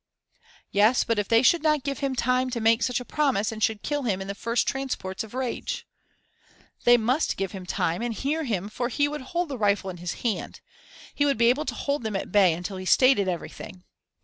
[0.71, 3.61] Yes, but if they should not give him time to make such a promise and
[3.63, 5.85] should kill him in the first transports of rage?
[6.85, 9.97] They must give him time and hear him for he would hold the rifle in
[9.97, 10.59] his hand;
[11.13, 13.83] he would be able to hold them at bay until he stated everything.